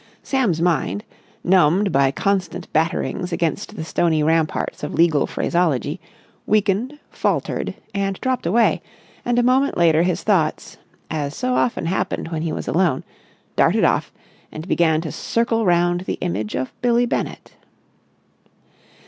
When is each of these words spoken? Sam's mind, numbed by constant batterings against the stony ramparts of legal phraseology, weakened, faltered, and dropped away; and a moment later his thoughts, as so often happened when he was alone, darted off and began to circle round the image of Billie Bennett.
Sam's 0.23 0.59
mind, 0.63 1.03
numbed 1.43 1.91
by 1.91 2.09
constant 2.09 2.73
batterings 2.73 3.31
against 3.31 3.75
the 3.75 3.83
stony 3.83 4.23
ramparts 4.23 4.81
of 4.81 4.95
legal 4.95 5.27
phraseology, 5.27 6.01
weakened, 6.47 6.97
faltered, 7.11 7.75
and 7.93 8.19
dropped 8.19 8.47
away; 8.47 8.81
and 9.23 9.37
a 9.37 9.43
moment 9.43 9.77
later 9.77 10.01
his 10.01 10.23
thoughts, 10.23 10.77
as 11.11 11.35
so 11.35 11.53
often 11.53 11.85
happened 11.85 12.29
when 12.29 12.41
he 12.41 12.51
was 12.51 12.67
alone, 12.67 13.03
darted 13.55 13.83
off 13.83 14.11
and 14.51 14.67
began 14.67 15.01
to 15.01 15.11
circle 15.11 15.67
round 15.67 16.01
the 16.07 16.17
image 16.19 16.55
of 16.55 16.73
Billie 16.81 17.05
Bennett. 17.05 17.51